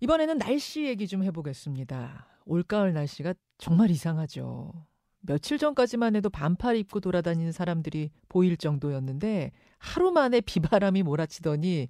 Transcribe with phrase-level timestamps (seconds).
[0.00, 2.26] 이번에는 날씨 얘기 좀 해보겠습니다.
[2.46, 4.72] 올가을 날씨가 정말 이상하죠.
[5.20, 11.88] 며칠 전까지만 해도 반팔 입고 돌아다니는 사람들이 보일 정도였는데 하루 만에 비바람이 몰아치더니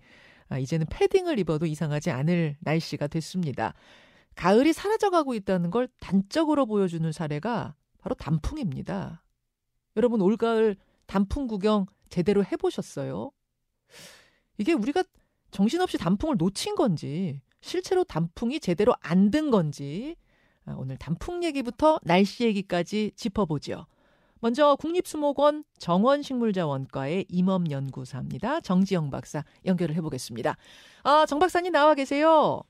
[0.49, 3.75] 아, 이제는 패딩을 입어도 이상하지 않을 날씨가 됐습니다.
[4.35, 9.23] 가을이 사라져가고 있다는 걸 단적으로 보여주는 사례가 바로 단풍입니다.
[9.97, 13.31] 여러분 올가을 단풍 구경 제대로 해보셨어요?
[14.59, 15.05] 이게 우리가
[15.53, 20.17] 정신없이 단풍을 놓친 건지 실제로 단풍이 제대로 안 든 건지
[20.67, 23.87] 아, 오늘 단풍 얘기부터 날씨 얘기까지 짚어보죠.
[24.41, 28.61] 먼저 국립수목원 정원식물자원과의 임업연구사입니다.
[28.61, 30.57] 정지영 박사 연결을 해보겠습니다.
[31.05, 32.63] 아, 정 박사님 나와 계세요.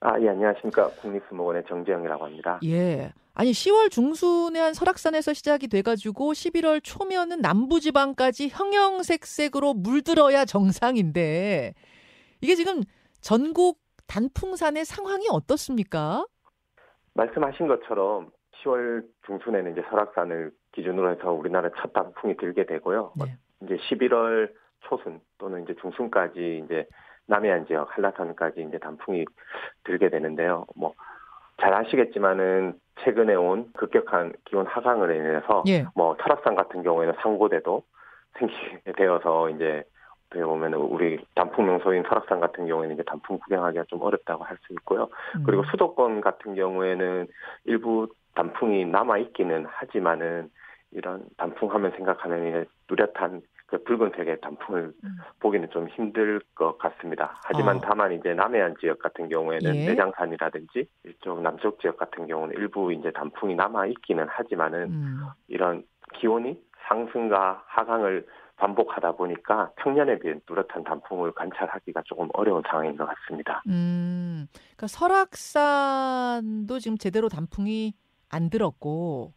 [0.00, 0.88] 아, 예, 안녕하십니까.
[1.02, 2.58] 국립수목원의 정지영이라고 합니다.
[2.64, 3.12] 예.
[3.34, 11.74] 아니, 10월 중순에 한 설악산에서 시작이 돼가지고 11월 초면은 남부지방까지 형형색색으로 물들어야 정상인데
[12.40, 12.82] 이게 지금
[13.20, 13.81] 전국
[14.12, 16.24] 단풍산의 상황이 어떻습니까?
[17.14, 18.30] 말씀하신 것처럼
[18.62, 23.12] 10월 중순에는 이제 설악산을 기준으로 해서 우리나라 첫 단풍이 들게 되고요.
[23.16, 23.36] 네.
[23.62, 26.86] 이제 11월 초순 또는 이제 중순까지 이제
[27.26, 29.24] 남해안 지역 한라산까지 이제 단풍이
[29.84, 30.66] 들게 되는데요.
[30.76, 30.94] 뭐
[31.62, 35.84] 잘 아시겠지만은 최근에 온 급격한 기온 하강을 인해서 예.
[35.94, 37.82] 뭐 설악산 같은 경우에는 상고대도
[38.38, 39.84] 생기게 되어서 이제
[40.32, 44.72] 어떻게 보면 우리 단풍 명소인 설악산 같은 경우에는 이제 단풍 구경하기가 좀 어렵다고 할 수
[44.74, 45.08] 있고요.
[45.36, 45.42] 음.
[45.44, 47.26] 그리고 수도권 같은 경우에는
[47.64, 50.50] 일부 단풍이 남아 있기는 하지만은
[50.92, 55.16] 이런 단풍 하면 생각하는 이제 뚜렷한 그 붉은색의 단풍을 음.
[55.40, 57.34] 보기는 좀 힘들 것 같습니다.
[57.44, 57.80] 하지만 어.
[57.82, 59.86] 다만 이제 남해안 지역 같은 경우에는 예.
[59.88, 65.20] 내장산이라든지 이쪽 남쪽 지역 같은 경우는 일부 이제 단풍이 남아 있기는 하지만은 음.
[65.48, 65.82] 이런
[66.14, 68.26] 기온이 상승과 하강을
[68.62, 73.60] 반복하다 보니까 평년에 비해 뚜렷한 단풍을 관찰하기가 조금 어려운 상황인 것 같습니다.
[73.66, 77.92] 음, 그러니까 설악산도 지금 제대로 단풍이
[78.28, 79.32] 안 들었고,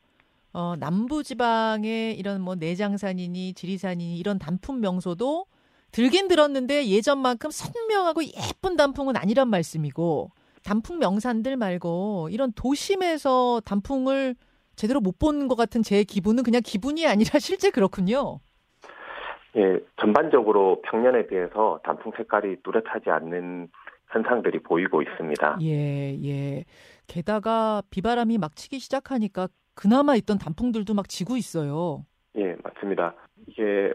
[0.53, 5.47] 어, 남부지방의 이런 뭐 내장산이니 지리산이니 이런 단풍 명소도
[5.91, 10.29] 들긴 들었는데 예전만큼 선명하고 예쁜 단풍은 아니란 말씀이고,
[10.63, 14.35] 단풍 명산들 말고 이런 도심에서 단풍을
[14.75, 18.39] 제대로 못 보는 것 같은 제 기분은 그냥 기분이 아니라 실제 그렇군요.
[19.57, 23.69] 예, 전반적으로 평년에 비해서 단풍 색깔이 뚜렷하지 않는
[24.09, 25.59] 현상들이 보이고 있습니다.
[25.61, 26.65] 예, 예.
[27.07, 32.05] 게다가 비바람이 막 치기 시작하니까 그나마 있던 단풍들도 막 지고 있어요.
[32.37, 33.13] 예, 맞습니다.
[33.47, 33.93] 이게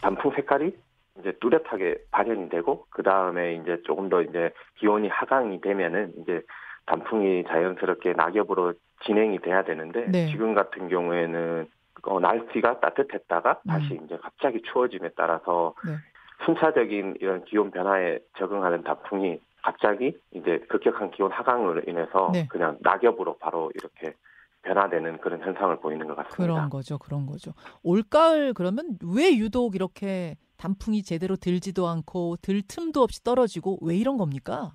[0.00, 0.74] 단풍 색깔이
[1.20, 6.42] 이제 뚜렷하게 발현이 되고 그 다음에 이제 조금 더 이제 기온이 하강이 되면은 이제
[6.86, 8.74] 단풍이 자연스럽게 낙엽으로
[9.04, 10.26] 진행이 돼야 되는데 네.
[10.28, 11.66] 지금 같은 경우에는
[12.04, 13.68] 어, 날씨가 따뜻했다가 음.
[13.68, 15.96] 다시 이제 갑자기 추워짐에 따라서 네.
[16.44, 22.46] 순차적인 이런 기온 변화에 적응하는 단풍이 갑자기 이제 급격한 기온 하강으로 인해서 네.
[22.48, 24.14] 그냥 낙엽으로 바로 이렇게
[24.62, 26.36] 변화되는 그런 현상을 보이는 것 같습니다.
[26.36, 27.52] 그런 거죠, 그런 거죠.
[27.82, 34.16] 올가을 그러면 왜 유독 이렇게 단풍이 제대로 들지도 않고 들 틈도 없이 떨어지고 왜 이런
[34.16, 34.72] 겁니까?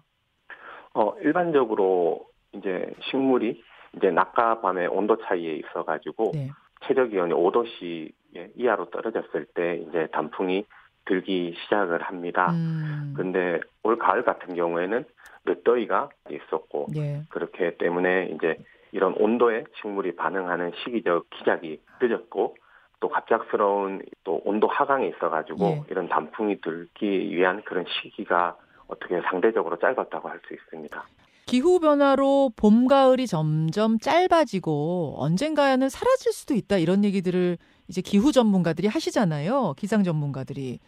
[0.94, 3.62] 어 일반적으로 이제 식물이
[3.96, 6.50] 이제 낮과 밤의 온도 차이에 있어 가지고 네.
[6.86, 8.12] 최저 기온이 5도씨
[8.56, 10.66] 이하로 떨어졌을 때 이제 단풍이
[11.06, 12.52] 들기 시작을 합니다.
[12.52, 13.14] 음.
[13.16, 15.06] 근데 올 가을 같은 경우에는
[15.46, 17.22] 늦더위가 있었고 예.
[17.30, 18.58] 그렇기 때문에 이제
[18.92, 22.58] 이런 온도에 식물이 반응하는 시기적 기작이 늦었고
[23.00, 25.84] 또 갑작스러운 또 온도 하강이 있어가지고 예.
[25.90, 31.06] 이런 단풍이 들기 위한 그런 시기가 어떻게 상대적으로 짧았다고 할 수 있습니다.
[31.48, 38.90] 기후 변화로 봄 가을이 점점 짧아지고 언젠가는 사라질 수도 있다 이런 얘기들을 이제 기후 전문가들이
[38.90, 39.74] 하시잖아요.
[39.78, 40.80] 기상 전문가들이.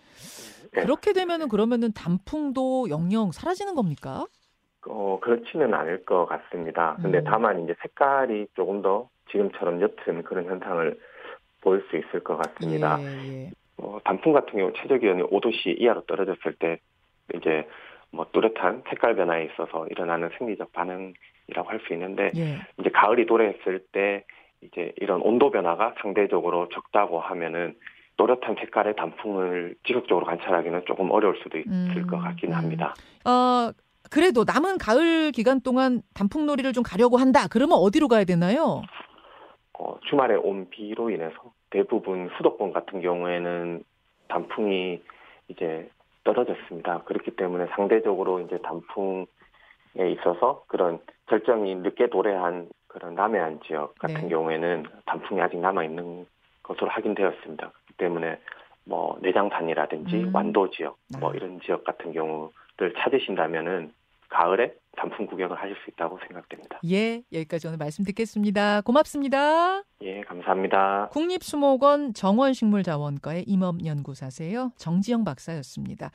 [0.74, 0.82] 네.
[0.82, 4.26] 그렇게 되면은 그러면은 단풍도 영영 사라지는 겁니까?
[4.86, 6.98] 어, 그렇지는 않을 것 같습니다.
[7.02, 7.24] 근데 음.
[7.24, 11.00] 다만 이제 색깔이 조금 더 지금처럼 옅은 그런 현상을
[11.62, 12.98] 보일 수 있을 것 같습니다.
[13.02, 13.52] 예, 예.
[13.78, 16.80] 어, 단풍 같은 경우 최저 기온이 5도씨 이하로 떨어졌을 때
[17.34, 17.66] 이제
[18.12, 22.58] 뭐 뚜렷한 색깔 변화에 있어서 일어나는 생리적 반응이라고 할 수 있는데 예.
[22.80, 24.24] 이제 가을이 도래했을 때
[24.62, 27.76] 이제 이런 온도 변화가 상대적으로 적다고 하면은
[28.18, 32.58] 또렷한 색깔의 단풍을 지속적으로 관찰하기는 조금 어려울 수도 있을 음, 것 같기는 음.
[32.58, 32.94] 합니다.
[33.26, 33.72] 어,
[34.12, 37.48] 그래도 남은 가을 기간 동안 단풍놀이를 좀 가려고 한다.
[37.50, 38.82] 그러면 어디로 가야 되나요?
[39.80, 41.36] 어, 주말에 온 비로 인해서
[41.70, 43.84] 대부분 수도권 같은 경우에는
[44.28, 45.00] 단풍이
[45.48, 45.90] 이제
[46.30, 47.04] 떨어졌습니다.
[47.04, 54.30] 그렇기 때문에 상대적으로 이제 단풍에 있어서 그런 결정이 늦게 도래한 그런 남해안 지역 같은 네.
[54.30, 56.26] 경우에는 단풍이 아직 남아 있는
[56.64, 57.70] 것으로 확인되었습니다.
[57.70, 58.40] 그렇기 때문에
[58.86, 60.36] 뭐 내장산이라든지 음.
[60.36, 61.36] 완도 지역 뭐 아.
[61.36, 63.92] 이런 지역 같은 경우를 찾으신다면은
[64.30, 66.80] 가을에 단풍 구경을 하실 수 있다고 생각됩니다.
[66.90, 68.82] 예, 여기까지 오늘 말씀 듣겠습니다.
[68.82, 69.84] 고맙습니다.
[70.02, 71.10] 예, 감사합니다.
[71.12, 74.72] 국립수목원 정원식물자원과의 임업연구사세요.
[74.76, 76.12] 정지영 박사였습니다.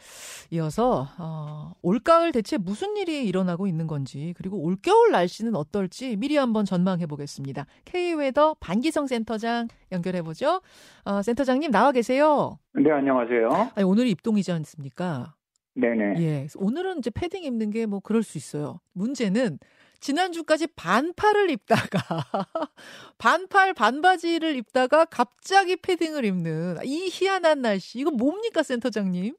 [0.51, 6.65] 이어서 어, 올가을 대체 무슨 일이 일어나고 있는 건지 그리고 올겨울 날씨는 어떨지 미리 한번
[6.65, 7.67] 전망해 보겠습니다.
[7.87, 10.61] K웨더 반기성 센터장 연결해 보죠.
[11.05, 12.59] 어, 센터장님 나와 계세요.
[12.75, 13.71] 네, 안녕하세요.
[13.75, 15.35] 아니, 오늘 입동이지 않습니까?
[15.75, 16.15] 네네.
[16.19, 16.47] 예.
[16.57, 18.81] 오늘은 이제 패딩 입는 게 뭐 그럴 수 있어요.
[18.93, 19.59] 문제는
[20.01, 21.99] 지난주까지 반팔을 입다가
[23.19, 27.99] 반팔 반바지를 입다가 갑자기 패딩을 입는 이 희한한 날씨.
[28.01, 29.35] 이거 뭡니까, 센터장님?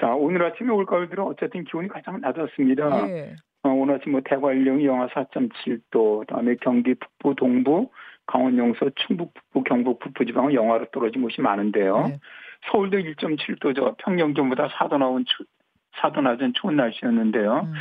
[0.00, 3.08] 자, 오늘 아침에 올가을 들어 어쨌든 기온이 가장 낮았습니다.
[3.08, 3.36] 예.
[3.62, 7.88] 어, 오늘 아침 뭐 대관령이 영하 4.7도, 그다음에 경기 북부 동부,
[8.26, 12.08] 강원 영서, 충북 북부, 경북 북부 지방은 영하로 떨어진 곳이 많은데요.
[12.08, 12.20] 네.
[12.70, 13.96] 서울도 1.7도죠.
[13.98, 15.24] 평년 기온보다 4도 나온
[15.96, 17.60] 4도 낮은 추운 날씨였는데요.
[17.66, 17.74] 음.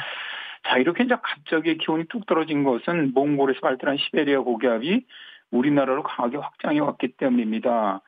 [0.64, 5.06] 자, 이렇게 이제 갑자기 기온이 뚝 떨어진 것은 몽골에서 발달한 시베리아 고기압이
[5.52, 8.02] 우리나라로 강하게 확장해 왔기 때문입니다.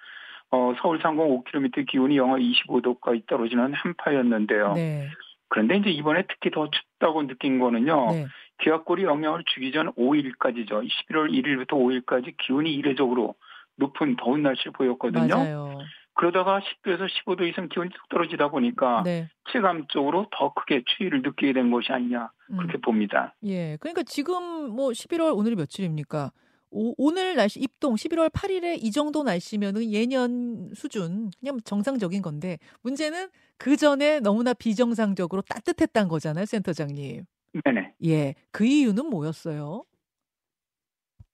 [0.50, 4.74] 어, 서울 상공 5km 기온이 영하 25도까지 떨어지는 한파였는데요.
[4.74, 5.08] 네.
[5.50, 8.12] 그런데 이제 이번에 특히 더 춥다고 느낀 거는요.
[8.12, 8.26] 네.
[8.60, 10.88] 기압골이 영향을 주기 전 5일까지죠.
[10.88, 13.36] 11월 1일부터 5일까지 기온이 이례적으로
[13.76, 15.28] 높은 더운 날씨를 보였거든요.
[15.28, 15.78] 맞아요.
[16.18, 19.30] 그러다가 10도에서 15도 이상 기온이 뚝 떨어지다 보니까 네.
[19.52, 22.82] 체감적으로 더 크게 추위를 느끼게 된 것이 아니냐 그렇게 음.
[22.82, 23.36] 봅니다.
[23.46, 26.32] 예, 그러니까 지금 뭐 11월 오늘이 며칠입니까?
[26.72, 33.30] 오, 오늘 날씨 입동 11월 8일에 이 정도 날씨면은 예년 수준 그냥 정상적인 건데 문제는
[33.58, 37.24] 그 전에 너무나 비정상적으로 따뜻했단 거잖아요, 센터장님.
[37.64, 37.94] 네네.
[38.06, 39.84] 예, 그 이유는 뭐였어요?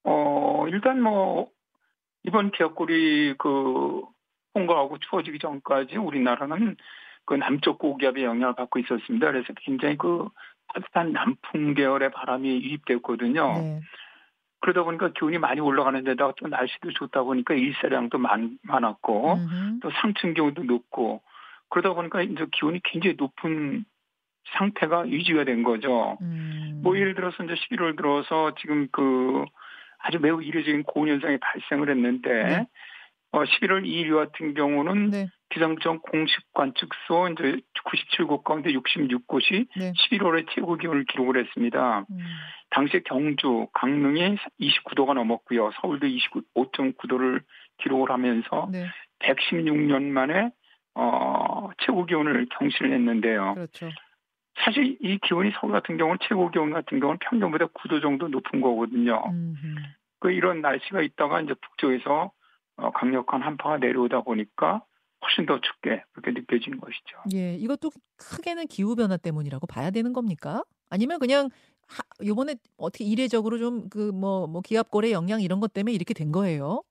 [0.03, 1.50] 어 일단 뭐
[2.24, 4.01] 이번 기업골이 그
[4.56, 6.76] 홍가하고 추워지기 전까지 우리나라는
[7.26, 9.32] 그 남쪽 고기압의 영향을 받고 있었습니다.
[9.32, 10.28] 그래서 굉장히 그
[10.74, 13.54] 따뜻한 남풍 계열의 바람이 유입됐거든요.
[13.54, 13.82] 네.
[14.60, 19.80] 그러다 보니까 기온이 많이 올라가는 데다가 또 날씨도 좋다 보니까 일사량도 많, 많았고 음흠.
[19.82, 21.22] 또 상층 기온도 높고
[21.70, 23.84] 그러다 보니까 이제 기온이 굉장히 높은
[24.58, 26.18] 상태가 유지가 된 거죠.
[26.22, 26.82] 음.
[26.84, 29.44] 뭐 예를 들어서 이제 11월 들어서 지금 그
[30.00, 32.68] 아주 매우 이례적인 고온 현상이 발생을 했는데 네.
[33.33, 35.27] 어, 11월 2일 같은 경우는 네.
[35.50, 39.91] 기상청 공식 관측소 이제 97곳 가운데 66곳이 네.
[39.91, 42.06] 11월에 최고 기온을 기록을 했습니다.
[42.09, 42.18] 음.
[42.69, 45.71] 당시 경주, 강릉이 29도가 넘었고요.
[45.81, 47.41] 서울도 25.9도를
[47.81, 48.85] 기록을 하면서 네.
[49.19, 50.51] 116년 만에
[50.94, 53.56] 어, 최고 기온을 경신을 했는데요.
[53.56, 53.89] 그렇죠.
[54.63, 59.24] 사실 이 기온이 서울 같은 경우는 최고 기온 같은 경우는 평균보다 9도 정도 높은 거거든요.
[59.27, 59.75] 음흠.
[60.19, 62.31] 그 이런 날씨가 있다가 이제 북쪽에서 어,
[62.94, 64.84] 강력한 한파가 내려오다 보니까
[65.22, 67.18] 훨씬 더 춥게 그렇게 느껴지는 것이죠.
[67.34, 70.64] 예, 이것도 크게는 기후 변화 때문이라고 봐야 되는 겁니까?
[70.90, 71.50] 아니면 그냥
[71.88, 76.31] 하, 이번에 어떻게 이례적으로 좀 그 뭐뭐 뭐 기압골의 영향 이런 것 때문에 이렇게 된
[76.31, 76.84] 거예요?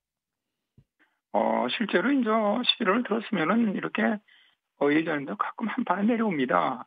[1.33, 4.03] 어, 실제로 이제 11월 들었으면은 이렇게
[4.81, 6.87] 어, 예전에도 가끔 한파는 내려옵니다.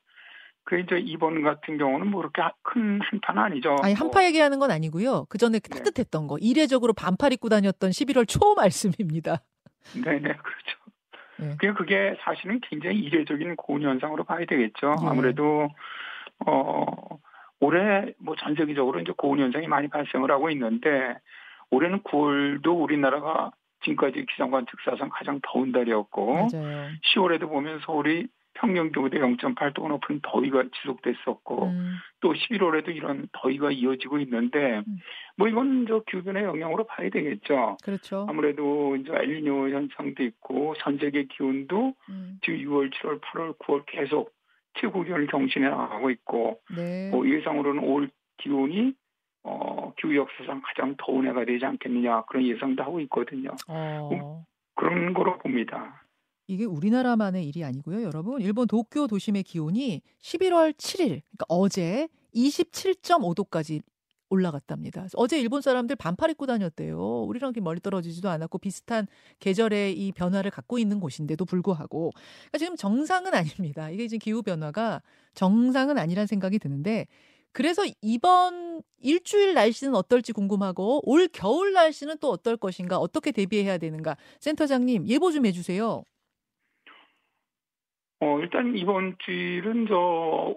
[0.65, 3.75] 그 이제 이번 같은 경우는 뭐 그렇게 큰 한파는 아니죠.
[3.83, 4.27] 아니 한파 뭐.
[4.27, 5.25] 얘기하는 건 아니고요.
[5.29, 5.69] 그 전에 네.
[5.69, 9.38] 따뜻했던 거 이례적으로 반팔 입고 다녔던 11월 초 말씀입니다.
[9.94, 10.77] 네네 그렇죠.
[11.38, 11.56] 네.
[11.59, 14.95] 그 그게 사실은 굉장히 이례적인 고온 현상으로 봐야 되겠죠.
[15.01, 15.07] 네.
[15.07, 15.69] 아무래도
[16.47, 16.85] 어
[17.59, 21.15] 올해 뭐 전 세계적으로 이제 고온 현상이 많이 발생을 하고 있는데
[21.69, 23.51] 올해는 9월도 우리나라가
[23.84, 26.89] 지금까지 기상관 측사상 가장 더운 달이었고 맞아요.
[27.13, 31.95] 10월에도 보면 서울이 평년 기온보다 0.8도가 높은 더위가 지속됐었고 음.
[32.21, 34.97] 또 11월에도 이런 더위가 이어지고 있는데 음.
[35.38, 37.77] 뭐 이건 저 기후변의 영향으로 봐야 되겠죠.
[37.83, 38.25] 그렇죠.
[38.27, 42.39] 아무래도 이제 엘니뇨 현상도 있고 전 세계 기온도 음.
[42.43, 44.33] 지금 6월, 7월, 8월, 9월 계속
[44.79, 47.09] 최고 기온을 경신해 나가고 있고 네.
[47.12, 48.93] 뭐 예상으로는 올 기온이
[49.43, 53.51] 어, 기후 역사상 가장 더운 해가 되지 않겠느냐 그런 예상도 하고 있거든요.
[53.67, 54.43] 어.
[54.75, 56.04] 그런 거로 봅니다.
[56.47, 58.41] 이게 우리나라만의 일이 아니고요, 여러분.
[58.41, 63.81] 일본 도쿄 도심의 기온이 11월 7일, 그러니까 어제 27.5도까지
[64.29, 65.07] 올라갔답니다.
[65.13, 67.23] 어제 일본 사람들 반팔 입고 다녔대요.
[67.23, 69.07] 우리랑 멀리 떨어지지도 않았고 비슷한
[69.39, 73.89] 계절의 이 변화를 갖고 있는 곳인데도 불구하고 그러니까 지금 정상은 아닙니다.
[73.89, 75.01] 이게 지금 기후 변화가
[75.35, 77.07] 정상은 아니란 생각이 드는데
[77.51, 84.17] 그래서 이번 일주일 날씨는 어떨지 궁금하고 올 겨울 날씨는 또 어떨 것인가 어떻게 대비해야 되는가
[84.41, 86.03] 센터장님 예보 좀 해주세요.
[88.25, 89.96] 어, 일단 이번 주일은 저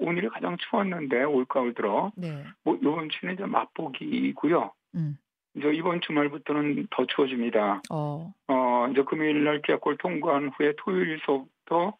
[0.00, 2.10] 오늘이 가장 추웠는데 올가을 들어.
[2.16, 2.44] 네.
[2.64, 4.72] 뭐 이번 주는 이제 맛보기고요.
[4.94, 5.18] 음.
[5.54, 7.82] 이제 이번 주말부터는 더 추워집니다.
[7.90, 8.32] 어.
[8.46, 11.94] 어, 이제 금요일 날 계약골 통과한 후에 토요일서부터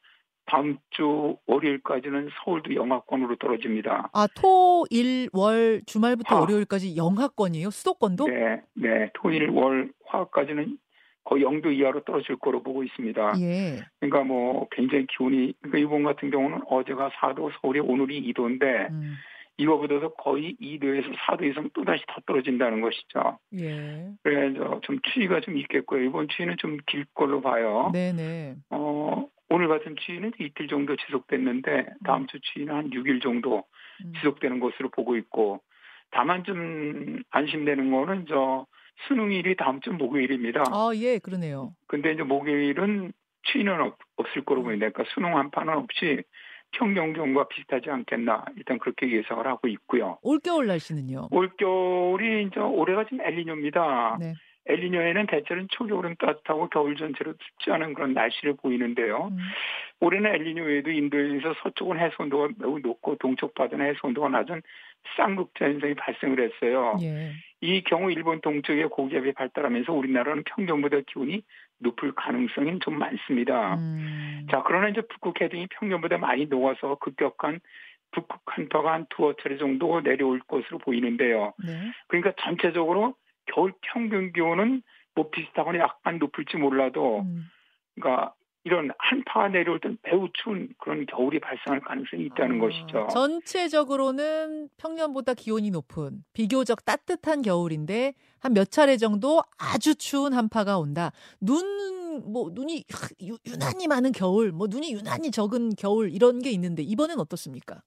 [0.47, 4.09] 다음 주 월요일까지는 서울도 영하권으로 떨어집니다.
[4.15, 6.41] 아, 토, 일, 월, 주말부터 화.
[6.41, 7.69] 월요일까지 영하권이에요?
[7.69, 8.29] 수도권도?
[8.29, 9.11] 네, 네.
[9.13, 10.79] 토, 일, 월, 화까지는
[11.29, 13.35] 거의 영도 이하로 떨어질 거로 보고 있습니다.
[13.41, 13.81] 예.
[14.01, 19.15] 그러니까 뭐 굉장히 기온이 그러니까 이번 같은 경우는 어제가 4도, 서울이 오늘이 2도인데 음.
[19.59, 23.39] 이거보다도 거의 2도에서 4도 이상 또 다시 더 떨어진다는 것이죠.
[23.59, 24.09] 예.
[24.23, 26.03] 그래서 좀 추위가 좀 있겠고요.
[26.05, 27.91] 이번 추위는 좀 길 걸로 봐요.
[27.93, 28.55] 네네.
[28.71, 33.65] 어 오늘 같은 추위는 이틀 정도 지속됐는데 다음 주 추위는 한 6일 정도
[34.03, 34.13] 음.
[34.17, 35.61] 지속되는 것으로 보고 있고
[36.11, 38.65] 다만 좀 안심되는 거는 저
[39.07, 40.65] 수능일이 다음 주 목요일입니다.
[40.69, 41.75] 아, 예, 그러네요.
[41.87, 43.13] 근데 이제 목요일은
[43.53, 46.23] 취는 없, 없을 거로 보이니까 그러니까 수능 한 판은 없이
[46.73, 50.19] 평경경과 비슷하지 않겠나 일단 그렇게 예상을 하고 있고요.
[50.23, 51.29] 올겨울 날씨는요?
[51.31, 54.19] 올겨울이 이제 올해가 지금 엘리뇨입니다.
[54.21, 54.35] 네.
[54.69, 59.29] 엘리뇨에는 대체는 초겨울은 따뜻하고 겨울 전체로 춥지 않은 그런 날씨를 보이는데요.
[59.33, 59.39] 음.
[60.01, 64.63] 올해는 엘리뇨 외에도 인도에서 서쪽은 해수 온도가 매우 높고 동쪽 바다는 해수 온도가 낮은
[65.17, 66.97] 쌍극자 현상이 발생을 했어요.
[67.03, 67.33] 예.
[67.61, 71.43] 이 경우 일본 동쪽의 고기압이 발달하면서 우리나라는 평년보다 기온이
[71.79, 73.75] 높을 가능성이 좀 많습니다.
[73.75, 74.47] 음.
[74.51, 77.61] 자, 그러나 이제 북극 해등이 평년보다 많이 녹아서 급격한
[78.11, 81.53] 북극 한파가 한 두어 차례 정도 내려올 것으로 보이는데요.
[81.65, 81.93] 네.
[82.07, 83.15] 그러니까 전체적으로
[83.53, 84.83] 겨울 평균 기온은
[85.15, 87.45] 뭐 비슷하거나 약간 높을지 몰라도 음.
[87.95, 93.07] 그러니까 이런 한파가 내려올 땐 매우 추운 그런 겨울이 발생할 가능성이 있다는 아, 것이죠.
[93.13, 101.11] 전체적으로는 평년보다 기온이 높은 비교적 따뜻한 겨울인데 한 몇 차례 정도 아주 추운 한파가 온다.
[101.41, 101.89] 눈
[102.25, 102.85] 뭐 눈이
[103.23, 107.83] 유, 유난히 많은 겨울, 뭐 눈이 유난히 적은 겨울 이런 게 있는데 이번엔 어떻습니까?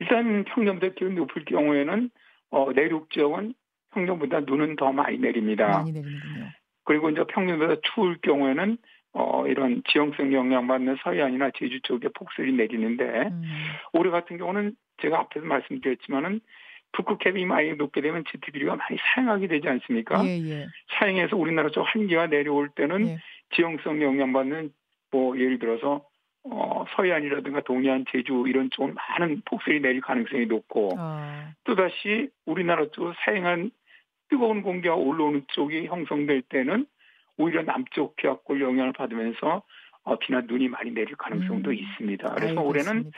[0.00, 2.10] 일단 평년보다 기온이 높을 경우에는
[2.50, 3.54] 어, 내륙 지역은
[3.92, 5.68] 평년보다 눈은 더 많이 내립니다.
[5.68, 6.50] 많이 내리는군요.
[6.84, 8.76] 그리고 이제 평년보다 추울 경우에는
[9.14, 13.42] 어, 이런 지형성 영향받는 서해안이나 제주 쪽에 폭설이 내리는데 음.
[13.92, 16.40] 올해 같은 경우는 제가 앞에서 말씀드렸지만은
[16.92, 20.24] 북극해이 많이 높게 되면 제트기류가 많이 사용하게 되지 않습니까?
[20.26, 20.66] 예, 예.
[20.98, 23.18] 사용해서 우리나라 쪽 한기가 내려올 때는 예.
[23.54, 24.70] 지형성 영향받는
[25.10, 26.04] 뭐 예를 들어서
[26.44, 31.52] 어, 서해안이라든가 동해안, 제주 이런 쪽은 많은 폭설이 내릴 가능성이 높고 아.
[31.64, 33.70] 또다시 우리나라 쪽 사용한
[34.32, 36.86] 뜨거운 공기가 올라오는 쪽이 형성될 때는
[37.36, 39.62] 오히려 남쪽 기압골 영향을 받으면서
[40.04, 42.34] 어, 비나 눈이 많이 내릴 가능성도 음, 있습니다.
[42.34, 42.62] 그래서 알겠습니다.
[42.62, 43.10] 올해는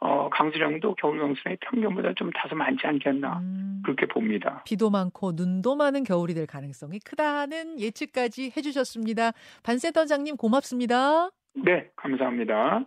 [0.00, 4.62] 어, 강수량도 겨울 강수량이 평년보다 좀 다소 많지 않겠나 음, 그렇게 봅니다.
[4.64, 9.32] 비도 많고 눈도 많은 겨울이 될 가능성이 크다는 예측까지 해주셨습니다.
[9.62, 11.30] 반세터장님 고맙습니다.
[11.54, 12.86] 네, 감사합니다.